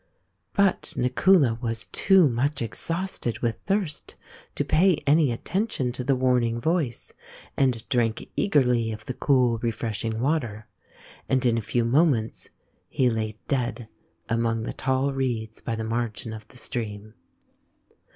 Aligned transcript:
But 0.53 0.95
Nakula 0.97 1.61
was 1.61 1.85
too 1.85 2.27
much 2.27 2.59
exhausted 2.59 3.37
with 3.41 3.59
thirst 3.67 4.15
to 4.55 4.65
pay 4.65 4.95
any 5.05 5.31
attention 5.31 5.91
to 5.91 6.03
the 6.03 6.15
warning 6.15 6.59
Voice 6.59 7.13
and 7.55 7.87
drank 7.87 8.27
eagerly 8.35 8.91
of 8.91 9.05
the 9.05 9.13
cool, 9.13 9.59
refreshing 9.59 10.19
water; 10.19 10.65
and 11.29 11.45
in 11.45 11.55
a 11.55 11.61
few 11.61 11.85
moments 11.85 12.49
he 12.89 13.11
lay 13.11 13.37
dead 13.47 13.89
among 14.27 14.63
the 14.63 14.73
tall 14.73 15.13
reeds 15.13 15.61
by 15.61 15.75
the 15.75 15.83
margin 15.83 16.33
of 16.33 16.47
the 16.47 16.57
stream. 16.57 17.13